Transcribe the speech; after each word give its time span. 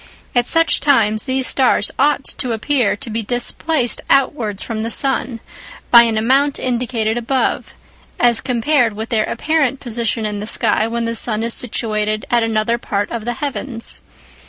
At 0.33 0.47
such 0.47 0.79
times, 0.79 1.25
these 1.25 1.45
stars 1.45 1.91
ought 1.99 2.23
to 2.23 2.53
appear 2.53 2.95
to 2.95 3.09
be 3.11 3.21
displaced 3.21 4.01
outwards 4.09 4.63
from 4.63 4.81
the 4.81 4.89
sun 4.89 5.41
by 5.91 6.01
an 6.05 6.17
amount 6.17 6.57
indicated 6.57 7.19
above, 7.19 7.75
as 8.19 8.41
compared 8.41 8.93
with 8.93 9.09
their 9.09 9.25
apparent 9.25 9.79
position 9.79 10.25
in 10.25 10.39
the 10.39 10.47
sky 10.47 10.87
when 10.87 11.05
the 11.05 11.13
sun 11.13 11.43
is 11.43 11.53
situated 11.53 12.25
at 12.31 12.41
another 12.41 12.79
part 12.79 13.11
of 13.11 13.25
the 13.25 13.33
heavens. 13.33 14.01